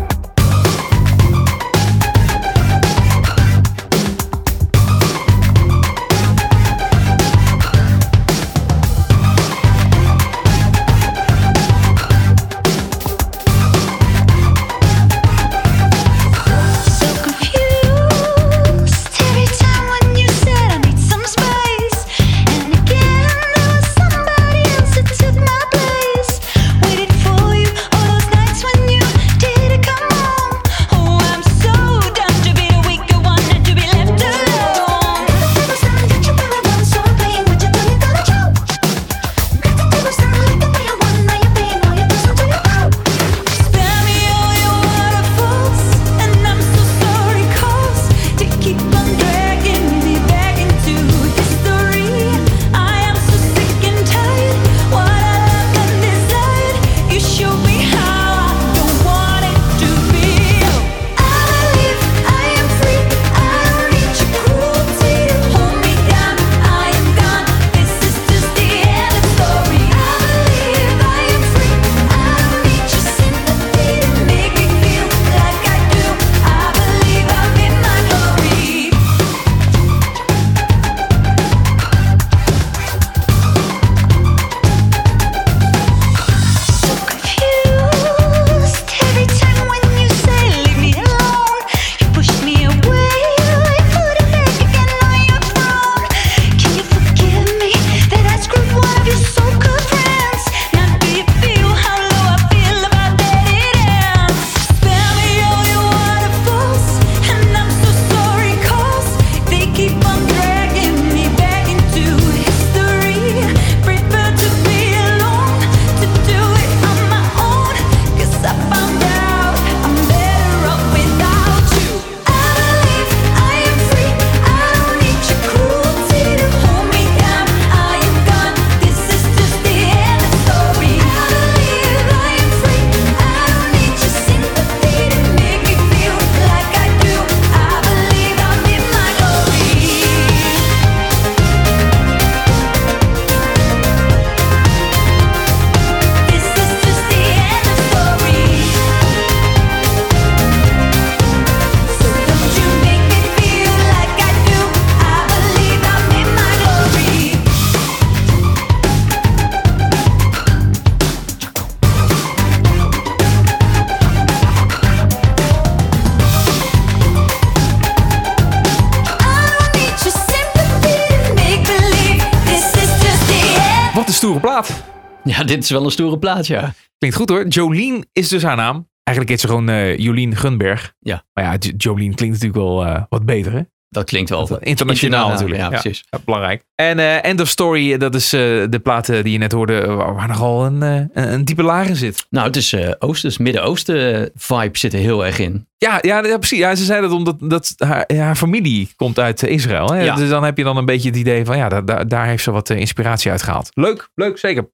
[174.25, 174.83] stoere plaat.
[175.23, 176.73] Ja, dit is wel een stoere plaat, ja.
[176.97, 177.47] Klinkt goed hoor.
[177.47, 178.89] Jolien is dus haar naam.
[179.03, 180.93] Eigenlijk heet ze gewoon eh, Jolien Gunberg.
[180.99, 181.23] Ja.
[181.33, 183.61] Maar ja, Jo- Jolien klinkt natuurlijk wel eh, wat beter hè.
[183.89, 185.59] Dat klinkt wel Internationaal, internationaal natuurlijk.
[185.59, 186.03] Ja, precies.
[186.09, 186.63] Ja, belangrijk.
[186.75, 189.79] En eh, End of Story, dat is eh, de plaat eh, die je net hoorde,
[189.79, 192.25] eh, waar, nogal een, eh, een, diepe laag in zit.
[192.29, 195.67] Nou, het is eh Oosters, Midden-Oosten vibe zit er heel erg in.
[195.77, 196.59] Ja, ja, ja precies.
[196.59, 197.73] Ja, ze zei dat omdat dat
[198.07, 199.87] haar, familie komt uit eh, Israël.
[199.87, 200.03] Hè?
[200.03, 200.15] Ja.
[200.15, 202.69] Dus dan heb je dan een beetje het idee van ja, daar, heeft ze wat
[202.69, 203.69] eh, inspiratie uit gehaald.
[203.73, 204.69] Leuk, leuk, zeker.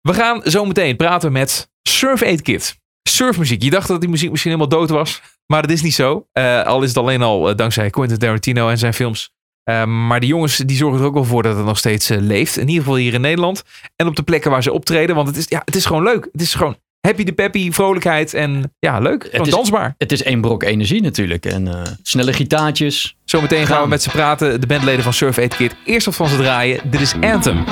[0.00, 2.79] We gaan zo meteen praten met Surf 8 Kid.
[3.10, 3.62] Surfmuziek.
[3.62, 5.22] Je dacht dat die muziek misschien helemaal dood was.
[5.46, 6.26] Maar dat is niet zo.
[6.32, 9.30] Eh, al is het alleen al eh, dankzij Quentin Tarantino en zijn films.
[9.64, 12.18] Eh, maar die jongens die zorgen er ook wel voor dat het nog steeds eh,
[12.20, 12.56] leeft.
[12.56, 13.62] In ieder geval hier in Nederland.
[13.96, 15.14] En op de plekken waar ze optreden.
[15.16, 16.28] Want het is, ja, het is gewoon leuk.
[16.32, 18.34] Het is gewoon happy de peppy, vrolijkheid.
[18.34, 19.28] En ja, leuk.
[19.30, 19.94] Gewoon is- dansbaar.
[19.98, 21.46] Het is één brok energie natuurlijk.
[21.46, 23.16] En snelle gitaartjes.
[23.24, 24.60] Zometeen gaan we met ze praten.
[24.60, 25.74] De bandleden van Surf 8 Kid.
[25.84, 26.90] Eerst wat van ze draaien.
[26.90, 27.64] Dit is Anthem.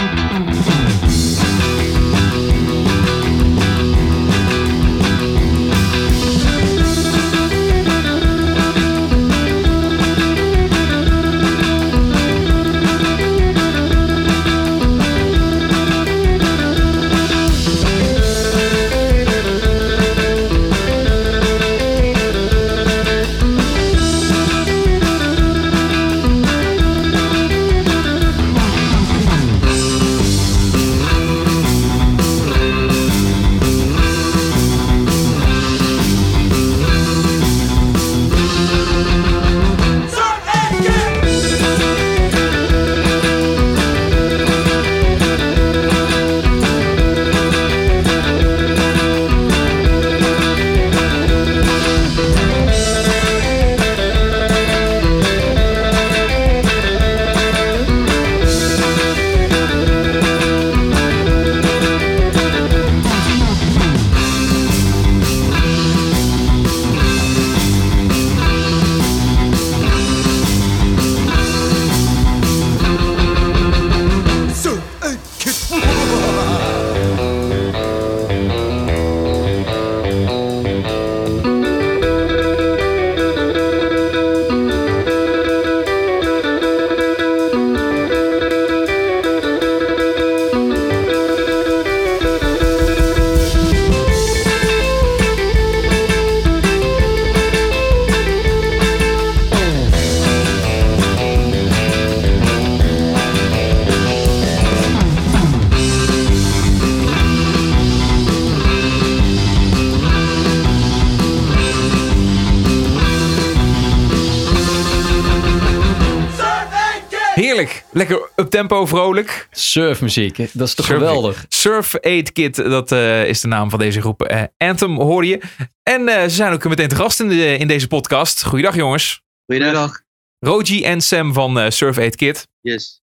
[118.58, 119.48] Tempo, vrolijk.
[119.50, 120.36] Surfmuziek.
[120.52, 121.44] Dat is toch Surf- geweldig.
[121.48, 124.22] Surf 8 Kid, dat eh, is de naam van deze groep.
[124.22, 125.40] Eh, Anthem hoor je.
[125.82, 128.44] En eh, ze zijn ook meteen te gast in, de, in deze podcast.
[128.44, 129.22] Goeiedag jongens.
[129.46, 130.00] Goeiedag.
[130.38, 132.48] Rogie en Sam van eh, Surf 8 Kid.
[132.60, 133.00] Yes.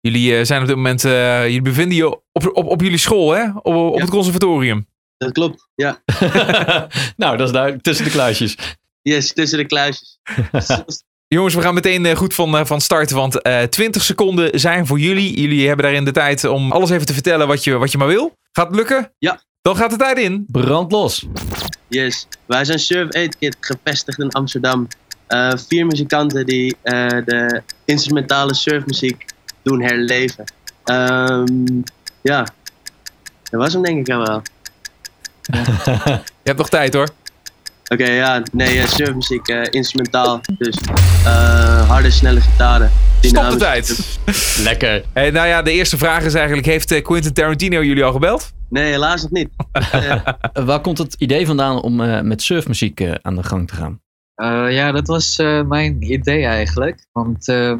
[0.00, 3.30] Jullie eh, zijn op dit moment, eh, jullie bevinden je op, op, op jullie school,
[3.30, 3.48] hè?
[3.62, 4.00] Op, op Ja.
[4.00, 4.86] het conservatorium.
[5.18, 5.68] Dat klopt.
[5.74, 6.02] Ja.
[7.16, 7.82] nou, dat is duidelijk.
[7.82, 8.56] Tussen de kluisjes.
[9.02, 10.18] Yes, tussen de kluisjes.
[11.28, 14.86] Jongens, we gaan meteen eh, goed van, eh, van start, want eh 20 seconden zijn
[14.86, 15.40] voor jullie.
[15.40, 18.06] Jullie hebben daarin de tijd om alles even te vertellen wat je, wat je maar
[18.06, 18.36] wil.
[18.52, 19.12] Gaat het lukken?
[19.18, 19.40] Ja.
[19.62, 20.44] Dan gaat de tijd in.
[20.48, 21.26] Brand los.
[21.88, 22.26] yes.
[22.46, 24.88] Wij zijn Surf 8 Kid, gevestigd in Amsterdam.
[25.26, 29.24] Eh, vier muzikanten die eh, de instrumentale surfmuziek
[29.62, 30.44] doen herleven.
[30.84, 31.80] Ehm,
[32.22, 32.46] ja,
[33.50, 34.42] dat was hem denk ik al wel.
[36.42, 37.08] Je hebt nog tijd hoor.
[37.88, 40.40] Oké, ja, nee, surfmuziek, eh, instrumentaal.
[40.58, 40.76] Dus
[41.24, 42.90] eh, harde, snelle gitaren.
[43.20, 44.18] Stop de tijd.
[44.68, 45.04] Lekker.
[45.12, 48.52] Hey, nou ja, de eerste vraag is eigenlijk, heeft eh, Quentin Tarantino jullie al gebeld?
[48.68, 49.48] Nee, helaas nog niet.
[50.66, 54.00] Waar komt het idee vandaan om eh, met surfmuziek aan de gang te gaan?
[54.34, 57.06] Eh, ja, dat was eh, mijn idee eigenlijk.
[57.12, 57.70] Want eh,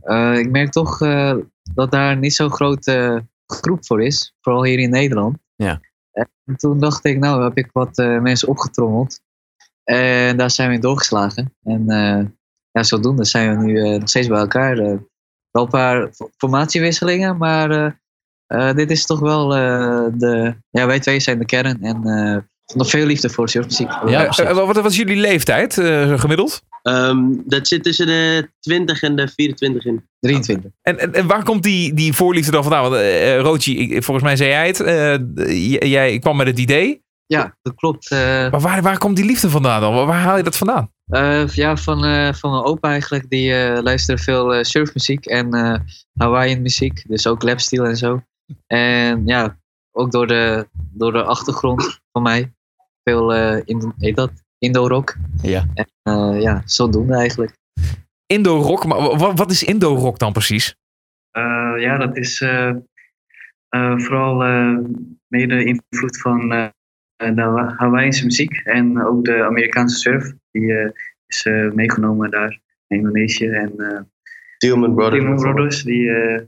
[0.00, 1.34] eh, ik merk toch eh,
[1.74, 4.34] dat daar niet zo'n grote groep voor is.
[4.40, 5.36] Vooral hier in Nederland.
[5.56, 5.80] Ja.
[6.44, 9.20] En toen dacht ik, nou heb ik wat eh, mensen opgetrommeld.
[9.84, 11.54] En daar zijn we in doorgeslagen.
[11.64, 12.24] En eh,
[12.70, 14.78] ja, zodoende zijn we nu eh, nog steeds bij elkaar.
[14.78, 14.96] Eh,
[15.50, 17.92] wel een paar fo- formatiewisselingen, maar eh,
[18.46, 20.54] eh, dit is toch wel eh, de...
[20.70, 22.36] Ja, wij twee zijn de kern en eh,
[22.76, 23.90] nog veel liefde voor surfmuziek.
[24.06, 26.62] Ja, wat, wat is jullie leeftijd eh, gemiddeld?
[26.88, 30.08] Ehm, dat zit tussen de 20 en de 24 in.
[30.20, 30.70] 23.
[30.82, 32.82] En, en, en waar komt die, die voorliefde dan vandaan?
[32.82, 34.80] Want eh eh, Rochi, volgens mij zei jij het.
[34.80, 37.02] eh, jij kwam met het idee.
[37.26, 38.10] Ja, dat klopt.
[38.10, 38.18] Eh,
[38.50, 39.94] Maar waar, waar komt die liefde vandaan dan?
[39.94, 40.92] Waar, waar haal je dat vandaan?
[41.06, 43.30] Eh, ja, van, eh, van mijn opa eigenlijk.
[43.30, 45.74] Die eh luisterde veel eh, surfmuziek en eh
[46.18, 47.04] Hawaiian muziek.
[47.08, 48.22] Dus ook lapsteel en zo.
[48.66, 49.58] En ja,
[49.92, 52.52] ook door de, door de achtergrond van mij.
[53.04, 54.30] Veel, eh Indo, heet dat?
[54.58, 55.16] Indo-rock.
[55.42, 55.66] Ja.
[55.74, 57.56] En eh, ja, zodoende eigenlijk.
[58.26, 60.76] Indo-rock, maar wa- wa- wat is Indo-rock dan precies?
[61.30, 62.68] Eh, ja, dat is eh,
[63.68, 64.36] eh, vooral
[65.26, 66.68] mede invloed van eh,
[67.16, 70.32] de Hawa- Hawaïische muziek en ook de Amerikaanse surf.
[70.50, 70.90] Die eh,
[71.26, 73.48] is eh, meegenomen daar in Indonesië.
[73.48, 74.00] En eh
[74.58, 75.42] Tillman Brothers.
[75.42, 76.42] Brothers, die, eh,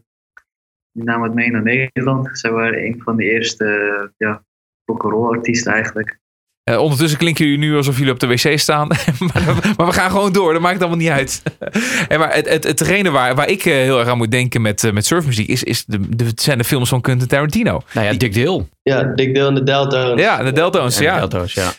[0.93, 2.39] die namen het mee naar Nederland.
[2.39, 4.45] Zij waren een van de eerste ja,
[4.85, 6.19] rock'n'roll artiesten eigenlijk.
[6.63, 8.87] Eh, ondertussen klinken jullie nu alsof jullie op de wc staan.
[9.35, 11.43] maar, maar we gaan gewoon door, dat maakt allemaal niet uit.
[12.09, 14.85] en maar het, het, hetgene waar, waar ik eh, heel erg aan moet denken met,
[14.85, 17.81] eh, met surfmuziek is, is de, de, zijn de films van Quentin Tarantino.
[17.95, 18.67] Nou ja, Dick Dale.
[18.83, 20.21] Ja, Dick Dale en de Deltones.
[20.25, 21.15] Ja, de Deltones, En ja.
[21.15, 21.73] de Delto's, ja.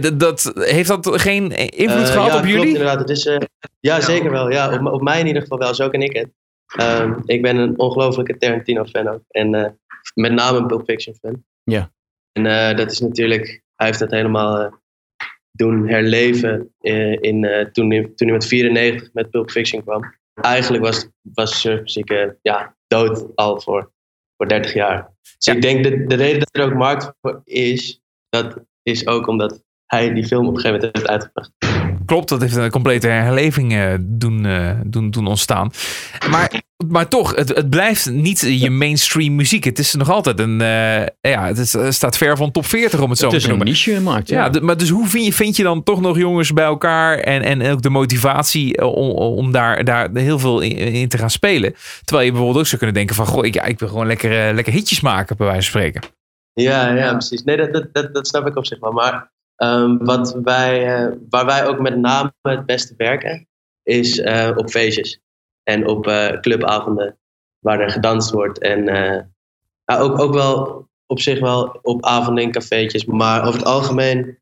[0.00, 2.68] Dat- dat, heeft dat geen invloed Eh, gehad ja, op klopt, jullie?
[2.68, 2.98] inderdaad.
[2.98, 3.36] Het is, eh,
[3.80, 4.50] ja, zeker wel.
[4.50, 5.74] Ja, op, op mij in ieder geval wel.
[5.74, 6.28] Zo ken ik het.
[6.76, 9.20] Ehm, ik ben een ongelofelijke Tarantino-fan ook.
[9.28, 9.70] En eh,
[10.14, 11.44] met name een Pulp Fiction-fan.
[11.64, 11.90] Ja.
[12.32, 13.62] En eh, dat is natuurlijk...
[13.78, 14.72] Hij heeft dat helemaal eh,
[15.50, 20.16] doen herleven eh, in, eh, toen, hij, toen hij met 94 met Pulp Fiction kwam.
[20.34, 23.92] Eigenlijk was, was surfmuziek ja, dood al voor,
[24.36, 25.10] voor 30 jaar.
[25.20, 25.52] Dus Ja.
[25.52, 28.02] ik denk dat de reden dat er ook markt voor is...
[28.28, 31.52] Dat is ook omdat hij die film op een gegeven moment heeft uitgebracht.
[32.08, 35.70] Klopt, dat heeft een complete herleving eh, doen, eh, doen, doen ontstaan.
[36.30, 39.64] Maar, maar toch, het, het blijft niet je mainstream muziek.
[39.64, 40.60] Het is nog altijd een.
[40.60, 43.40] eh, ja, het, is, het staat ver van top 40 om het zo Het maar
[43.40, 43.74] is te een noemen.
[43.74, 44.60] niche-markt, Ja, ja.
[44.60, 47.70] maar dus hoe vind je, vind je dan toch nog jongens bij elkaar en, en
[47.70, 51.74] ook de motivatie om, om daar, daar heel veel in, in te gaan spelen?
[52.04, 54.54] Terwijl je bijvoorbeeld ook zou kunnen denken van, goh, ik, ja, ik wil gewoon lekker,
[54.54, 56.02] lekker hitjes maken, bij wijze van spreken.
[56.52, 57.42] Ja, ja, precies.
[57.44, 58.92] Nee, dat, dat, dat, dat snap ik op zich wel.
[58.92, 63.48] Maar ehm, wat wij, eh, waar wij ook met name het beste werken,
[63.82, 65.20] is eh, op feestjes.
[65.62, 67.18] En op eh, clubavonden
[67.58, 68.58] waar er gedanst wordt.
[68.58, 69.22] En eh,
[69.84, 73.04] ja, ook, ook wel op zich wel op avonden in cafeetjes.
[73.04, 74.38] Maar over het algemeen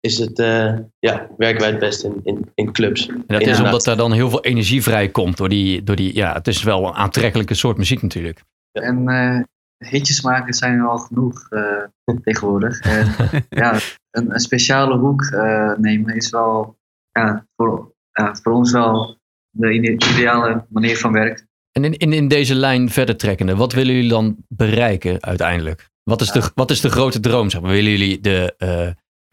[0.00, 3.06] is het, eh, ja, werken wij het best in, in, in clubs.
[3.06, 6.14] En dat In is omdat er dan heel veel energie vrijkomt door die, door die...
[6.14, 8.42] Ja, het is wel een aantrekkelijke soort muziek natuurlijk.
[8.72, 9.40] En eh,
[9.88, 12.80] hitjes maken zijn er al genoeg eh, tegenwoordig.
[12.80, 13.14] En
[13.48, 13.78] ja,
[14.10, 16.78] een, een speciale hoek eh, nemen is wel
[17.10, 19.18] ja, voor, ja, voor ons wel
[19.50, 21.48] de ide- ideale manier van werken.
[21.72, 25.90] En in, in, in deze lijn verder trekkende, wat willen jullie dan bereiken uiteindelijk?
[26.02, 27.50] Wat is de, wat is de grote droom?
[27.50, 27.70] Zeg maar?
[27.70, 28.88] Willen jullie de eh,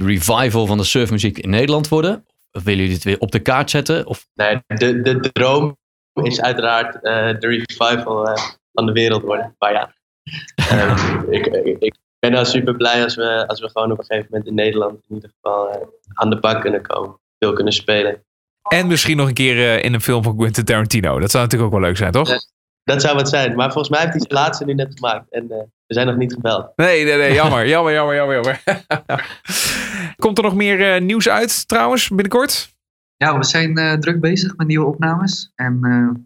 [0.07, 2.25] revival van de surfmuziek in Nederland worden?
[2.51, 4.05] Of willen jullie het weer op de kaart zetten?
[4.05, 5.77] Of, Nee, de, de droom
[6.23, 9.55] is uiteraard eh, de revival eh, van de wereld worden.
[9.59, 9.93] Maar ja,
[11.29, 14.27] ik, ik, ik ben nou super blij als we, als we gewoon op een gegeven
[14.29, 17.19] moment in Nederland in ieder geval eh, aan de bak kunnen komen.
[17.39, 18.23] Veel kunnen spelen.
[18.69, 21.19] En misschien nog een keer eh, in een film van Quentin Tarantino.
[21.19, 22.29] Dat zou natuurlijk ook wel leuk zijn, toch?
[22.83, 23.55] Dat zou wat zijn.
[23.55, 25.31] Maar volgens mij heeft hij zijn laatste nu net gemaakt.
[25.31, 26.71] En eh, we zijn nog niet gebeld.
[26.75, 28.61] Nee, nee, nee, jammer, jammer, jammer, jammer, jammer.
[30.23, 32.71] Komt er nog meer eh, nieuws uit trouwens binnenkort?
[33.21, 35.51] Ja, we zijn eh, druk bezig met nieuwe opnames.
[35.55, 36.23] En eh,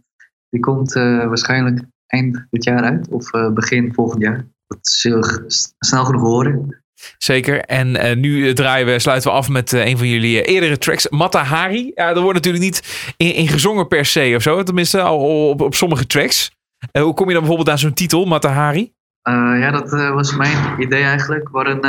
[0.50, 1.86] die komt eh, waarschijnlijk
[2.16, 4.46] eind dit jaar uit of eh, begin volgend jaar.
[4.68, 5.44] Dat zul je
[5.80, 6.84] snel genoeg horen.
[7.18, 7.60] Zeker.
[7.60, 11.10] En eh, nu eh, draaien we, sluiten we af met een van jullie eerdere tracks.
[11.10, 11.92] Matahari.
[11.96, 14.64] Ja, er wordt natuurlijk niet in, in gezongen per se of zo.
[14.64, 16.52] Tenminste, al op, op sommige tracks.
[16.92, 18.94] Hoe kom je dan bijvoorbeeld aan zo'n titel, Matahari?
[19.24, 21.50] Ja, dat was mijn idee eigenlijk.
[21.50, 21.86] We hadden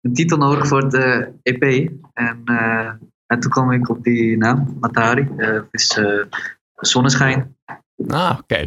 [0.00, 1.90] een titel nodig voor de EP.
[2.14, 2.42] En,
[3.26, 5.28] en toen kwam ik op die naam, Matahari.
[5.36, 6.00] Het is
[6.74, 7.56] zonneschijn,
[8.08, 8.64] ah, oké.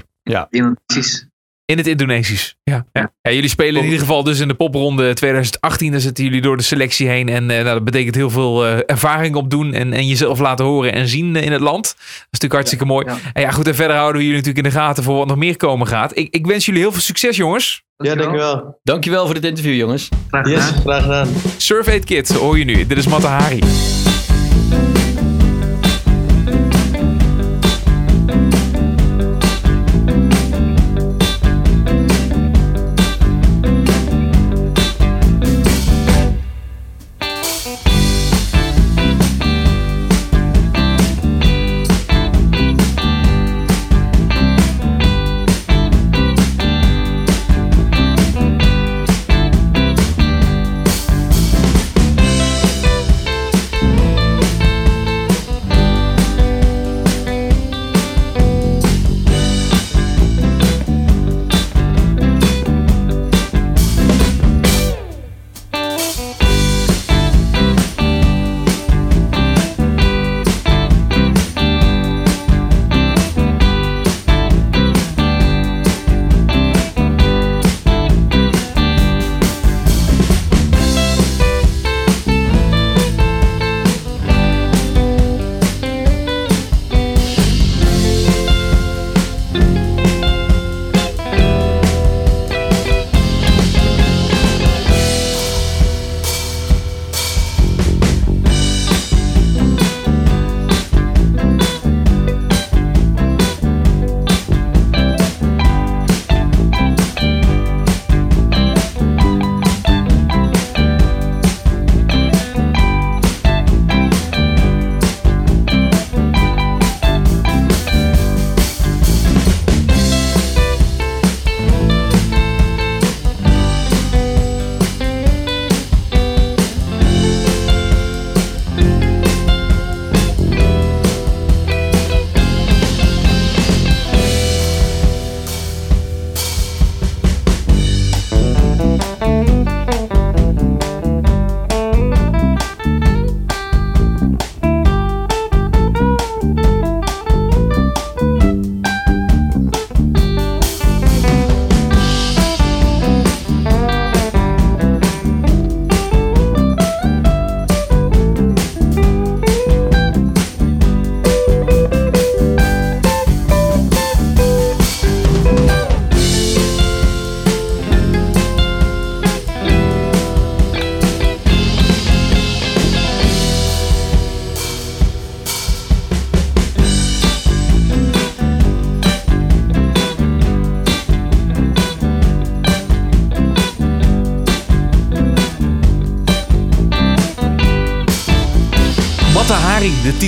[0.50, 1.28] Indonesisch.
[1.66, 2.56] In het Indonesisch.
[2.64, 2.86] Ja.
[2.94, 3.12] ja.
[3.22, 5.92] Ja, jullie spelen in ieder geval dus in de popronde 2018.
[5.92, 7.30] Daar zitten jullie door de selectie heen.
[7.30, 9.74] En eh, nou, dat betekent heel veel eh, ervaring opdoen.
[9.74, 11.84] En, en jezelf laten horen en zien eh, in het land.
[11.84, 13.06] Dat is natuurlijk hartstikke mooi.
[13.06, 13.18] ja.
[13.34, 13.68] En ja, goed.
[13.68, 16.18] En verder houden we jullie natuurlijk in de gaten voor wat nog meer komen gaat.
[16.18, 17.84] Ik, ik wens jullie heel veel succes, jongens.
[17.98, 18.80] Ja, dankjewel.
[18.84, 20.10] Dankjewel voor dit interview, jongens.
[20.28, 20.82] Graag Yes, gedaan.
[20.82, 21.28] graag gedaan.
[21.58, 22.88] Surf 8 Kids hoor je nu.
[22.88, 23.60] Dit is Matahari.
[23.62, 24.09] Arie,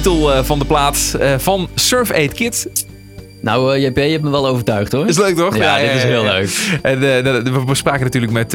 [0.01, 2.69] titel eh, van de plaat eh, van Surf 8 Kid.
[3.41, 5.07] Nou, eh, JP, je hebt me wel overtuigd hoor.
[5.07, 5.57] Is leuk toch?
[5.57, 6.79] Ja, dit is heel leuk.
[6.81, 8.53] En eh, we bespraken natuurlijk met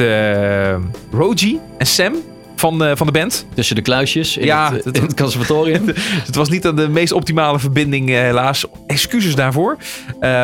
[1.11, 2.13] Roji en Sam
[2.55, 3.45] van, van de band.
[3.53, 5.85] Tussen de kluisjes in, Ja, het, in het conservatorium.
[6.25, 8.65] Het was niet de meest optimale verbinding, helaas.
[8.87, 9.77] Excuses daarvoor.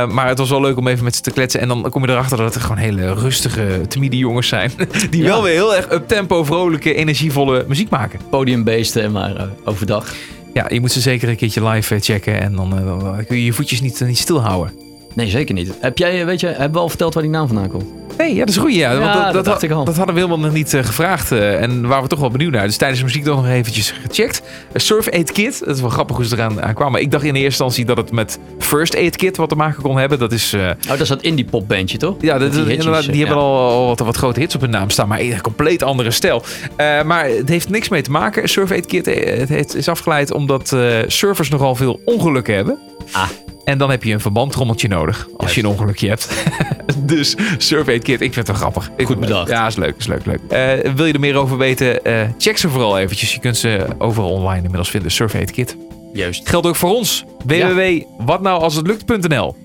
[0.09, 1.59] Maar het was wel leuk om even met ze te kletsen.
[1.59, 4.71] En dan kom je erachter dat het gewoon hele rustige, timide jongens zijn.
[5.09, 5.27] Die Ja.
[5.27, 8.19] wel weer heel erg up-tempo, vrolijke, energievolle muziek maken.
[8.29, 10.13] Podiumbeesten, maar overdag.
[10.53, 12.41] Ja, je moet ze zeker een keertje live eh, checken.
[12.41, 14.73] En dan, eh, kun je je voetjes niet, niet stilhouden.
[15.13, 15.71] Nee, zeker niet.
[15.79, 18.02] Heb jij, eh, weet je, hebben we al verteld waar die naam vandaan komt?
[18.17, 18.75] Nee, ja, dat is goed.
[18.75, 19.83] Ja, want dat dat, dacht had- ik al.
[19.83, 21.31] dat hadden we helemaal nog niet eh, gevraagd.
[21.31, 22.65] eh, en waar we toch wel benieuwd naar.
[22.65, 24.41] Dus tijdens de muziek toch nog eventjes gecheckt.
[24.71, 25.59] Eh, Surf Aid Kit.
[25.65, 27.01] Dat is wel grappig hoe ze eraan aan kwamen.
[27.01, 29.97] Ik dacht in eerste instantie dat het met First Aid Kit wat te maken kon
[29.97, 30.19] hebben.
[30.19, 30.53] Dat is...
[30.53, 32.15] Oh, dat is dat indie popbandje, toch?
[32.19, 35.07] Ja, dat, die hitjes, hebben al, al wat, wat grote hits op hun naam staan,
[35.07, 36.43] maar een compleet andere stijl.
[36.77, 38.49] Maar het heeft niks mee te maken.
[38.49, 40.75] Surf Aid Kit het, het is afgeleid omdat
[41.07, 42.77] surfers nogal veel ongelukken hebben.
[43.11, 43.29] Ah.
[43.63, 46.29] En dan heb je een verbandtrommeltje nodig als je een ongelukje hebt.
[46.97, 48.89] dus Surf Aid Kit, ik vind het wel grappig.
[49.05, 49.49] Goed bedacht.
[49.49, 50.39] Ja, is leuk, is leuk, leuk.
[50.49, 52.03] Eh, wil je er meer over weten?
[52.05, 53.33] eh, check ze vooral eventjes.
[53.33, 55.11] Je kunt ze overal online inmiddels vinden.
[55.11, 55.77] Surf Aid Kit.
[56.13, 56.49] Juist.
[56.49, 57.23] Geldt ook voor ons.
[57.45, 59.55] www.watnoualshetlukt.nl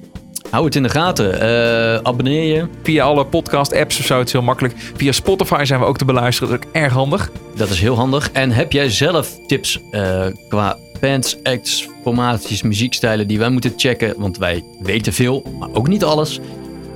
[0.50, 1.40] Hou het in de gaten.
[1.40, 2.66] Eh, abonneer je.
[2.82, 4.74] Via alle podcast-apps of zo, het is heel makkelijk.
[4.96, 7.30] Via Spotify zijn we ook te beluisteren, dat is ook erg handig.
[7.56, 8.30] Dat is heel handig.
[8.32, 14.14] En heb jij zelf tips eh, qua bands, acts, formaties, muziekstijlen die wij moeten checken?
[14.16, 16.40] Want wij weten veel, maar ook niet alles.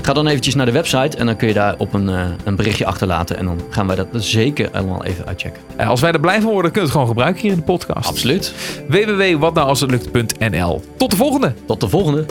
[0.02, 2.56] Ga dan eventjes naar de website en dan kun je daar op een, eh, een
[2.56, 3.36] berichtje achterlaten.
[3.36, 5.62] En dan gaan wij dat zeker allemaal even uitchecken.
[5.76, 7.64] Eh, als wij er blij van worden, kunnen we het gewoon gebruiken hier in de
[7.64, 8.08] podcast.
[8.08, 8.54] Absoluut.
[8.88, 11.54] www.watnoualshetlukt.nl Tot de volgende!
[11.66, 12.26] Tot de volgende.